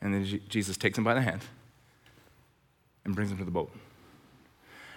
[0.00, 1.42] And then Jesus takes him by the hand
[3.04, 3.70] and brings him to the boat.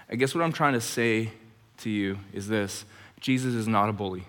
[0.10, 1.32] I guess what I'm trying to say
[1.78, 2.86] to you is this
[3.20, 4.26] Jesus is not a bully.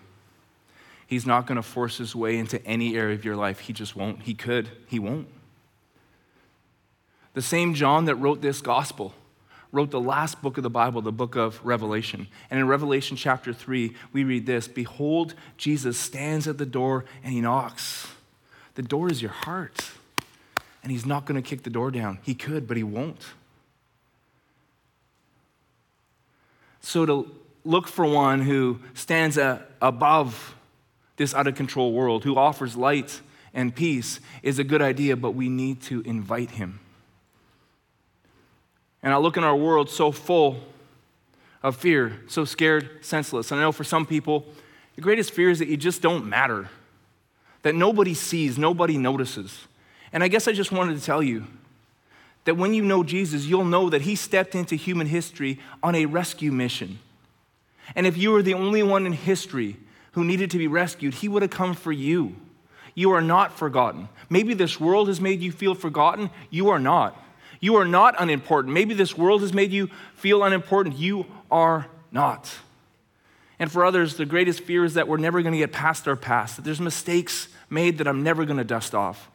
[1.06, 3.60] He's not going to force his way into any area of your life.
[3.60, 4.22] He just won't.
[4.22, 5.28] He could, he won't.
[7.34, 9.12] The same John that wrote this gospel
[9.72, 12.28] wrote the last book of the Bible, the book of Revelation.
[12.50, 17.32] And in Revelation chapter 3, we read this Behold, Jesus stands at the door and
[17.32, 18.06] he knocks.
[18.74, 19.90] The door is your heart.
[20.82, 22.18] And he's not going to kick the door down.
[22.22, 23.24] He could, but he won't.
[26.80, 30.56] So, to look for one who stands a, above
[31.16, 33.20] this out of control world, who offers light
[33.54, 36.80] and peace, is a good idea, but we need to invite him.
[39.02, 40.60] And I look in our world so full
[41.62, 43.50] of fear, so scared, senseless.
[43.50, 44.46] And I know for some people,
[44.96, 46.68] the greatest fear is that you just don't matter,
[47.62, 49.66] that nobody sees, nobody notices.
[50.12, 51.46] And I guess I just wanted to tell you
[52.44, 56.06] that when you know Jesus, you'll know that he stepped into human history on a
[56.06, 56.98] rescue mission.
[57.94, 59.76] And if you were the only one in history
[60.12, 62.36] who needed to be rescued, he would have come for you.
[62.94, 64.08] You are not forgotten.
[64.28, 66.30] Maybe this world has made you feel forgotten.
[66.50, 67.16] You are not.
[67.62, 68.74] You are not unimportant.
[68.74, 70.98] Maybe this world has made you feel unimportant.
[70.98, 72.52] You are not.
[73.60, 76.16] And for others, the greatest fear is that we're never going to get past our
[76.16, 79.30] past, that there's mistakes made that I'm never going to dust off.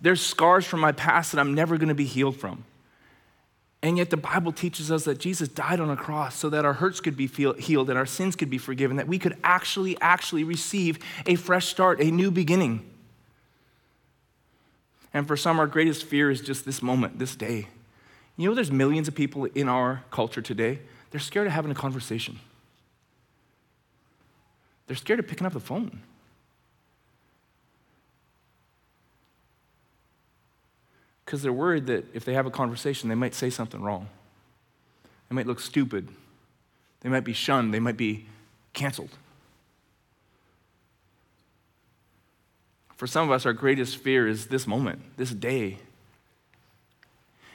[0.00, 2.64] There's scars from my past that I'm never going to be healed from.
[3.82, 6.74] And yet, the Bible teaches us that Jesus died on a cross so that our
[6.74, 10.44] hurts could be healed and our sins could be forgiven, that we could actually, actually
[10.44, 12.88] receive a fresh start, a new beginning.
[15.14, 17.68] And for some, our greatest fear is just this moment, this day.
[18.36, 21.74] You know, there's millions of people in our culture today, they're scared of having a
[21.74, 22.40] conversation,
[24.86, 26.02] they're scared of picking up the phone.
[31.32, 34.06] because they're worried that if they have a conversation, they might say something wrong.
[35.30, 36.10] They might look stupid.
[37.00, 37.72] They might be shunned.
[37.72, 38.26] They might be
[38.74, 39.08] canceled.
[43.02, 45.78] For some of us, our greatest fear is this moment, this day.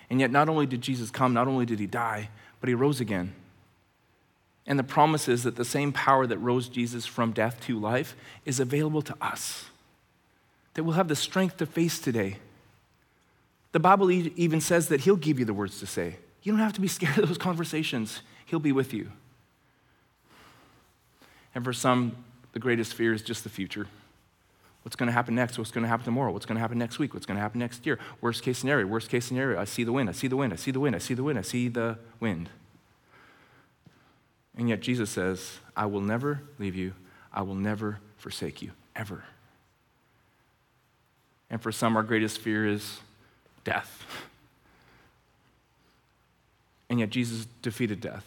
[0.10, 2.28] And yet, not only did Jesus come, not only did he die,
[2.60, 3.34] but he rose again.
[4.66, 8.14] And the promise is that the same power that rose Jesus from death to life
[8.44, 9.68] is available to us.
[10.74, 12.40] That we'll have the strength to face today
[13.72, 16.18] the Bible even says that He'll give you the words to say.
[16.44, 19.14] You don't have to be scared of those conversations, He'll be with you.
[21.56, 22.18] And for some,
[22.52, 23.88] the greatest fear is just the future.
[24.88, 25.58] What's going to happen next?
[25.58, 26.32] What's going to happen tomorrow?
[26.32, 27.14] What's going to happen next week?
[27.14, 28.00] What's going to happen next year?
[28.22, 29.60] Worst case scenario, worst case scenario.
[29.60, 31.24] I see the wind, I see the wind, I see the wind, I see the
[31.24, 32.50] wind, I see the wind.
[34.56, 36.94] And yet Jesus says, I will never leave you,
[37.34, 39.26] I will never forsake you, ever.
[41.50, 43.02] And for some, our greatest fear is
[43.66, 44.06] death.
[46.90, 48.26] And yet Jesus defeated death.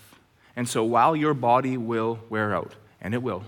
[0.54, 3.44] And so while your body will wear out, and it will,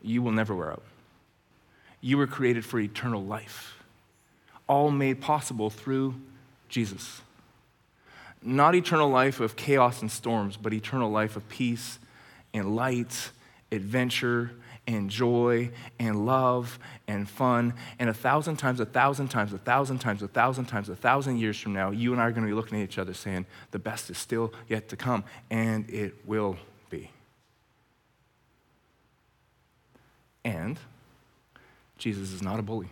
[0.00, 0.84] you will never wear out.
[2.02, 3.76] You were created for eternal life,
[4.66, 6.16] all made possible through
[6.68, 7.22] Jesus.
[8.42, 12.00] Not eternal life of chaos and storms, but eternal life of peace
[12.52, 13.30] and light,
[13.70, 14.50] adventure,
[14.86, 17.74] and joy and love and fun.
[18.00, 21.38] And a thousand times, a thousand times, a thousand times, a thousand times, a thousand
[21.38, 23.46] years from now, you and I are going to be looking at each other saying,
[23.70, 25.22] the best is still yet to come.
[25.50, 26.56] And it will
[26.90, 27.10] be.
[30.44, 30.80] And
[32.02, 32.88] Jesus is not a bully.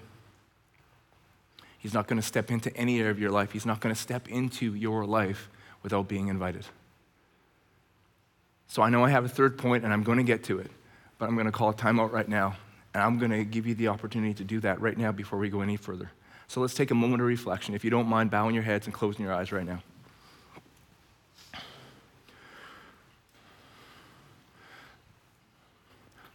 [1.79, 3.53] He's not going to step into any area of your life.
[3.53, 5.49] He's not going to step into your life
[5.83, 6.67] without being invited.
[8.69, 10.71] So I know I have a third point, and I'm going to get to it
[11.21, 12.57] but I'm going to call a timeout right now.
[12.93, 15.49] And I'm going to give you the opportunity to do that right now before we
[15.49, 16.11] go any further.
[16.49, 17.75] So let's take a moment of reflection.
[17.75, 19.83] If you don't mind bowing your heads and closing your eyes right now.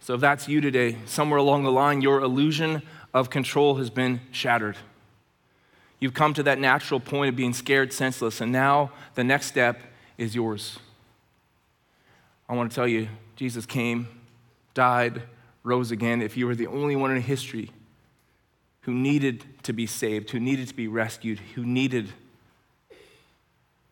[0.06, 4.20] So if that's you today, somewhere along the line, your illusion of control has been
[4.30, 4.76] shattered.
[5.98, 9.82] You've come to that natural point of being scared, senseless, and now the next step
[10.16, 10.78] is yours.
[12.48, 14.06] I want to tell you, Jesus came
[14.74, 15.24] died,
[15.64, 17.72] rose again, if you were the only one in history
[18.82, 22.12] who needed to be saved, who needed to be rescued, who needed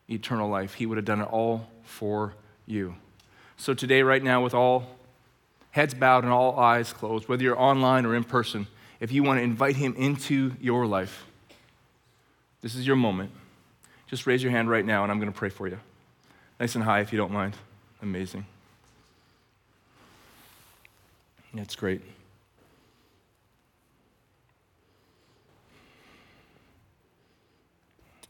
[0.08, 2.34] eternal life, he would have done it all for
[2.66, 2.94] you.
[3.56, 4.94] So today, right now, with all
[5.74, 8.64] heads bowed and all eyes closed, whether you're online or in person,
[9.00, 11.24] if you want to invite him into your life,
[12.60, 13.32] this is your moment.
[14.06, 15.80] Just raise your hand right now and I'm going to pray for you.
[16.60, 17.56] Nice and high if you don't mind.
[18.00, 18.46] Amazing.
[21.52, 22.02] That's great.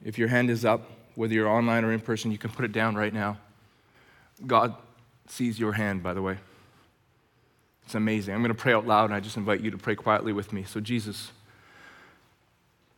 [0.02, 2.72] If your hand is up, whether you're online or in person, you can put it
[2.72, 3.36] down right now.
[4.46, 4.74] God
[5.28, 6.38] sees your hand, by the way.
[7.84, 8.34] It's amazing.
[8.34, 10.52] I'm going to pray out loud, and I just invite you to pray quietly with
[10.52, 10.64] me.
[10.64, 11.32] So, Jesus,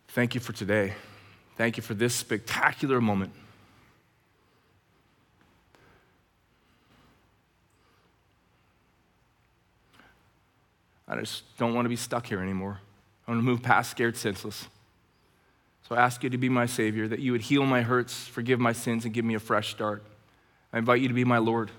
[0.09, 0.93] thank you for today.
[1.57, 3.33] Thank you for this spectacular moment.
[11.07, 12.79] I just don't want to be stuck here anymore.
[13.27, 14.67] I want to move past scared, senseless.
[15.87, 18.59] So I ask you to be my Savior, that you would heal my hurts, forgive
[18.59, 20.03] my sins, and give me a fresh start.
[20.73, 21.71] I invite you to be my Lord.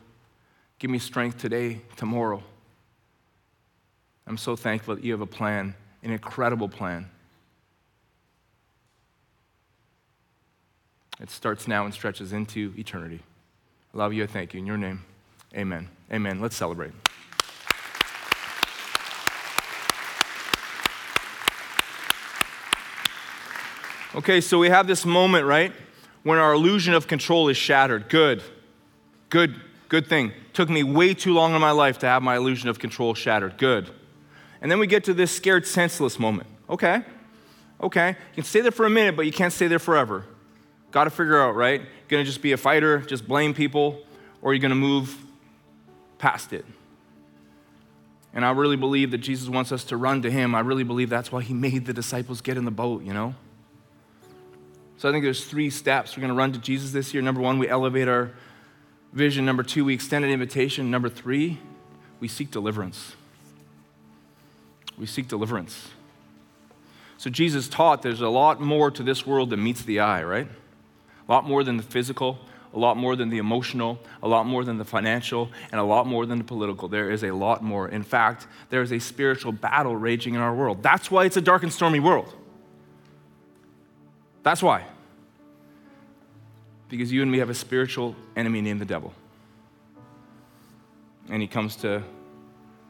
[0.78, 2.42] Give me strength today, tomorrow.
[4.28, 7.08] I'm so thankful that you have a plan, an incredible plan.
[11.18, 13.20] It starts now and stretches into eternity.
[13.94, 14.22] I love you.
[14.22, 14.60] I thank you.
[14.60, 15.02] In your name,
[15.56, 15.88] amen.
[16.12, 16.40] Amen.
[16.42, 16.92] Let's celebrate.
[24.14, 25.72] Okay, so we have this moment, right,
[26.22, 28.10] when our illusion of control is shattered.
[28.10, 28.42] Good.
[29.30, 29.54] Good.
[29.88, 30.32] Good thing.
[30.52, 33.56] Took me way too long in my life to have my illusion of control shattered.
[33.56, 33.90] Good.
[34.60, 36.48] And then we get to this scared, senseless moment.
[36.68, 37.02] Okay.
[37.80, 38.08] Okay.
[38.08, 40.24] You can stay there for a minute, but you can't stay there forever.
[40.90, 41.80] Got to figure out, right?
[41.80, 44.02] You're going to just be a fighter, just blame people,
[44.42, 45.16] or you're going to move
[46.18, 46.64] past it.
[48.34, 50.54] And I really believe that Jesus wants us to run to him.
[50.54, 53.34] I really believe that's why he made the disciples get in the boat, you know?
[54.96, 56.16] So I think there's three steps.
[56.16, 57.22] We're going to run to Jesus this year.
[57.22, 58.32] Number one, we elevate our
[59.12, 59.44] vision.
[59.44, 60.90] Number two, we extend an invitation.
[60.90, 61.58] Number three,
[62.20, 63.14] we seek deliverance.
[64.98, 65.88] We seek deliverance.
[67.18, 70.48] So Jesus taught there's a lot more to this world than meets the eye, right?
[71.28, 72.38] A lot more than the physical,
[72.74, 76.06] a lot more than the emotional, a lot more than the financial, and a lot
[76.06, 76.88] more than the political.
[76.88, 77.88] There is a lot more.
[77.88, 80.82] In fact, there is a spiritual battle raging in our world.
[80.82, 82.32] That's why it's a dark and stormy world.
[84.42, 84.84] That's why.
[86.88, 89.12] Because you and me have a spiritual enemy named the devil.
[91.28, 92.02] And he comes to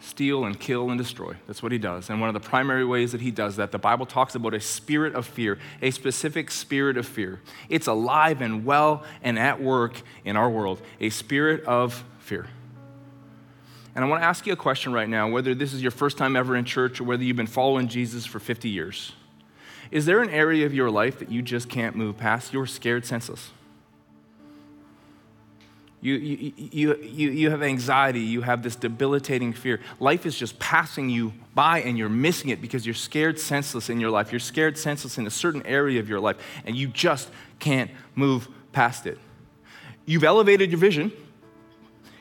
[0.00, 1.34] steal and kill and destroy.
[1.46, 2.08] That's what he does.
[2.08, 4.60] And one of the primary ways that he does that, the Bible talks about a
[4.60, 7.40] spirit of fear, a specific spirit of fear.
[7.68, 12.46] It's alive and well and at work in our world, a spirit of fear.
[13.94, 16.16] And I want to ask you a question right now, whether this is your first
[16.16, 19.12] time ever in church or whether you've been following Jesus for 50 years.
[19.90, 22.52] Is there an area of your life that you just can't move past?
[22.52, 23.50] You're scared senseless.
[26.00, 29.80] You, you, you, you, you have anxiety, you have this debilitating fear.
[29.98, 33.98] Life is just passing you by and you're missing it because you're scared senseless in
[33.98, 34.30] your life.
[34.30, 37.28] You're scared senseless in a certain area of your life and you just
[37.58, 39.18] can't move past it.
[40.06, 41.12] You've elevated your vision,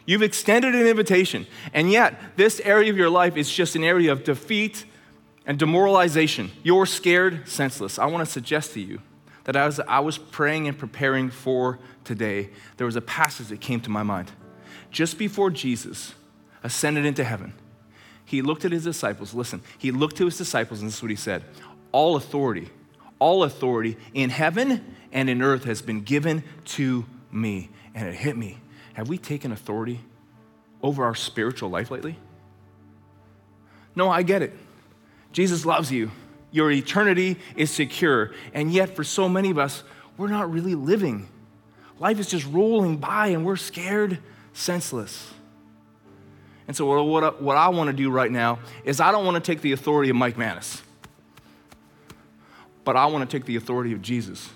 [0.06, 4.12] you've extended an invitation, and yet this area of your life is just an area
[4.12, 4.86] of defeat
[5.46, 6.52] and demoralization.
[6.64, 8.00] You're scared senseless.
[8.00, 9.02] I want to suggest to you
[9.48, 13.80] that as I was praying and preparing for today, there was a passage that came
[13.80, 14.30] to my mind.
[14.92, 16.14] Just before Jesus
[16.64, 17.54] ascended into heaven,
[18.26, 19.34] he looked at his disciples.
[19.34, 21.46] Listen, he looked to his disciples, and this is what he said
[21.94, 22.70] All authority,
[23.20, 27.70] all authority in heaven and in earth has been given to me.
[27.96, 28.60] And it hit me.
[28.96, 30.02] Have we taken authority
[30.84, 32.20] over our spiritual life lately?
[33.96, 34.54] No, I get it.
[35.32, 36.12] Jesus loves you.
[36.58, 38.32] Your eternity is secure.
[38.52, 39.84] And yet, for so many of us,
[40.18, 41.30] we're not really living.
[42.00, 44.18] Life is just rolling by and we're scared,
[44.54, 45.30] senseless.
[46.68, 49.52] And so, what, what I want to do right now is I don't want to
[49.52, 50.82] take the authority of Mike Manis,
[52.84, 54.50] but I want to take the authority of Jesus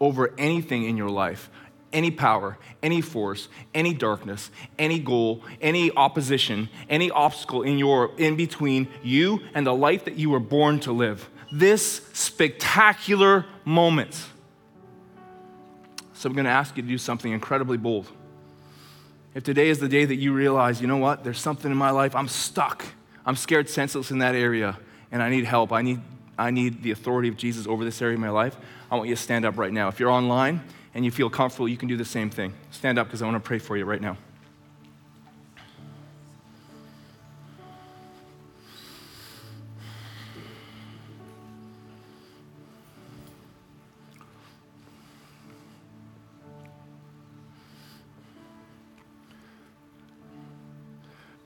[0.00, 1.50] over anything in your life
[1.92, 8.36] any power, any force, any darkness, any goal, any opposition, any obstacle in your in
[8.36, 11.28] between you and the life that you were born to live.
[11.50, 14.26] This spectacular moment.
[16.12, 18.10] So I'm going to ask you to do something incredibly bold.
[19.34, 21.90] If today is the day that you realize, you know what, there's something in my
[21.90, 22.84] life, I'm stuck.
[23.24, 24.78] I'm scared senseless in that area,
[25.12, 25.70] and I need help.
[25.70, 26.00] I need,
[26.36, 28.56] I need the authority of Jesus over this area of my life.
[28.90, 29.88] I want you to stand up right now.
[29.88, 30.62] If you're online,
[30.98, 32.52] and you feel comfortable, you can do the same thing.
[32.72, 34.16] Stand up because I want to pray for you right now.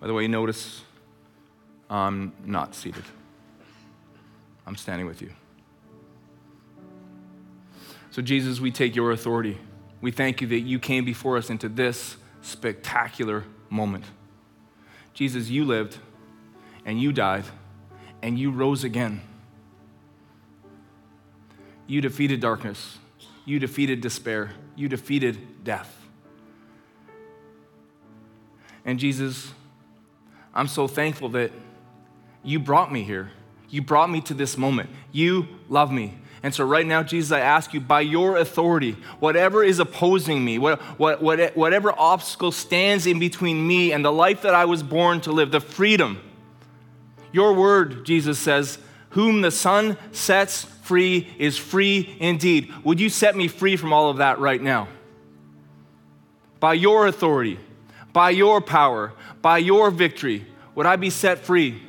[0.01, 0.81] By the way, notice
[1.91, 3.05] I'm not seated.
[4.67, 5.31] I'm standing with you.
[8.13, 9.59] So, Jesus, we take your authority.
[10.03, 14.05] We thank you that you came before us into this spectacular moment.
[15.15, 15.97] Jesus, you lived
[16.85, 17.45] and you died
[18.21, 19.23] and you rose again.
[21.87, 22.99] You defeated darkness.
[23.47, 24.51] You defeated despair.
[24.77, 25.97] You defeated death.
[28.85, 29.53] And Jesus,
[30.55, 31.51] I'm so thankful that
[32.45, 33.31] you brought me here.
[33.71, 34.91] You brought me to this moment.
[35.13, 36.19] You love me.
[36.43, 40.59] And so, right now, Jesus, I ask you, by your authority, whatever is opposing me,
[40.59, 44.83] what, what, what, whatever obstacle stands in between me and the life that I was
[44.83, 46.21] born to live, the freedom,
[47.31, 48.79] your word, Jesus says,
[49.11, 52.73] whom the Son sets free is free indeed.
[52.83, 54.89] Would you set me free from all of that right now?
[56.61, 57.59] By your authority,
[58.13, 59.13] by your power,
[59.43, 61.83] by your victory, would I be set free.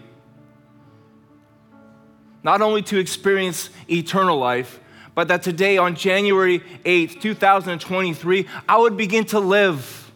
[2.43, 4.79] Not only to experience eternal life,
[5.15, 10.11] but that today, on January 8th, 2023, I would begin to live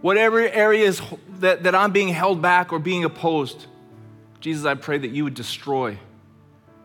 [0.00, 1.00] whatever areas
[1.40, 3.66] that, that I'm being held back or being opposed.
[4.40, 5.98] Jesus, I pray that you would destroy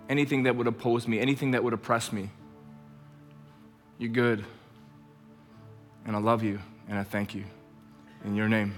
[0.07, 2.29] anything that would oppose me, anything that would oppress me.
[3.97, 4.45] You're good.
[6.05, 7.43] And I love you and I thank you
[8.23, 8.73] in your name.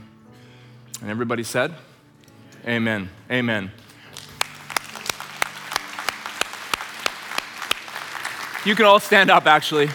[1.01, 1.75] And everybody said,
[2.65, 3.09] Amen.
[3.29, 3.71] Amen.
[8.63, 9.89] You can all stand up, actually.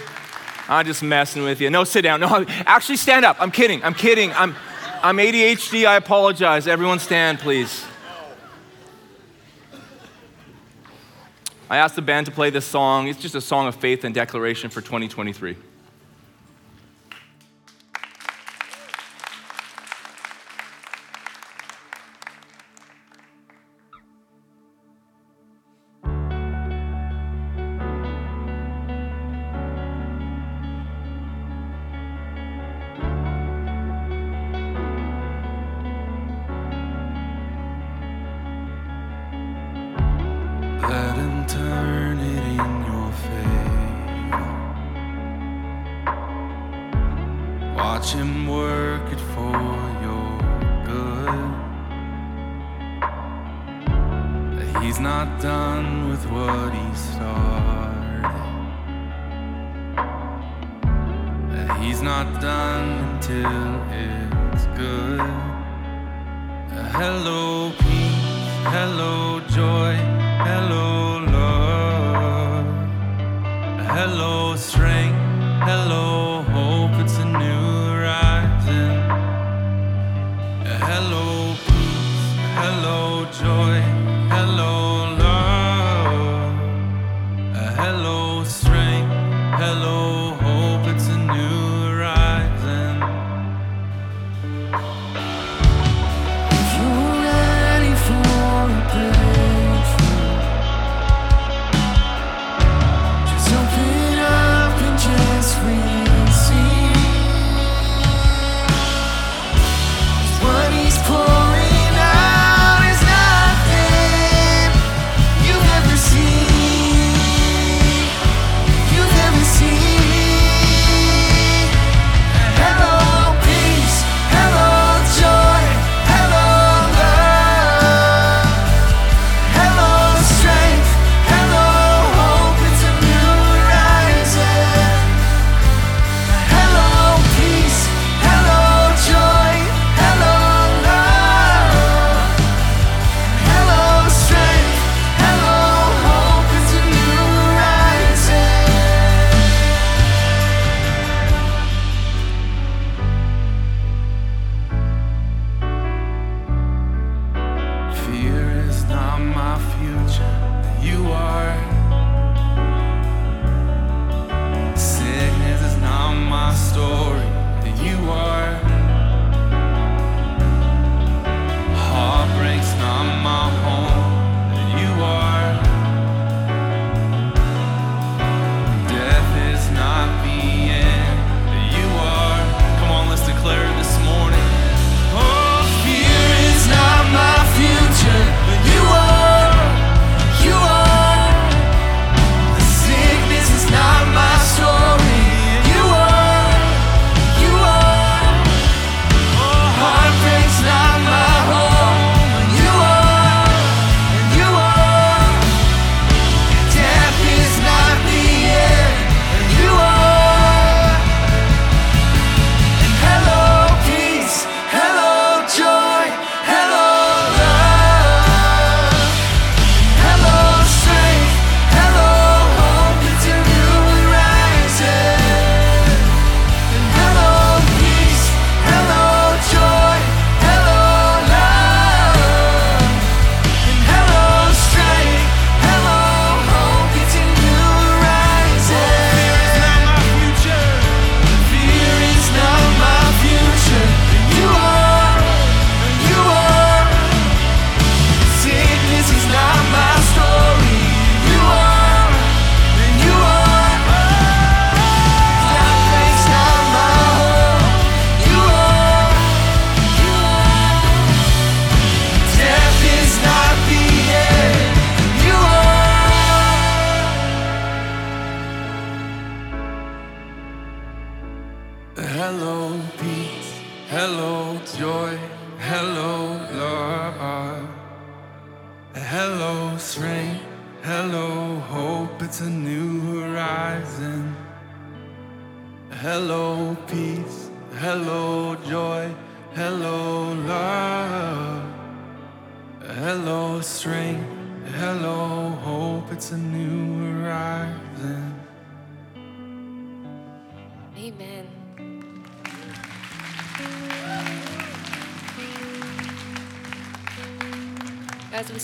[0.69, 1.71] I'm just messing with you.
[1.71, 2.19] No, sit down.
[2.21, 3.37] No, actually stand up.
[3.39, 3.85] I'm kidding.
[3.85, 4.33] I'm kidding.
[4.33, 4.57] I'm,
[5.03, 5.87] I'm ADHD.
[5.87, 6.67] I apologize.
[6.67, 7.85] Everyone stand, please.
[11.71, 13.07] I asked the band to play this song.
[13.07, 15.57] It's just a song of faith and declaration for 2023.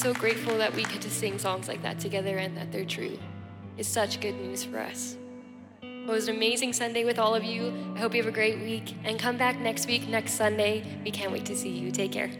[0.03, 3.17] So grateful that we get to sing songs like that together and that they're true.
[3.79, 5.17] It's such good news for us.
[5.81, 7.73] It was an amazing Sunday with all of you.
[7.95, 10.83] I hope you have a great week and come back next week, next Sunday.
[11.05, 11.93] We can't wait to see you.
[11.93, 12.33] Take care.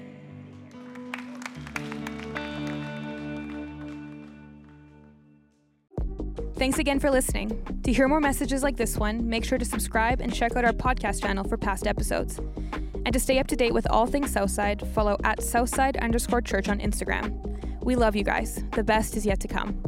[6.57, 7.81] Thanks again for listening.
[7.85, 10.73] To hear more messages like this one, make sure to subscribe and check out our
[10.73, 12.41] podcast channel for past episodes.
[13.05, 16.69] And to stay up to date with all things Southside, follow at Southside underscore church
[16.69, 17.52] on Instagram.
[17.83, 18.63] We love you guys.
[18.73, 19.83] The best is yet to come.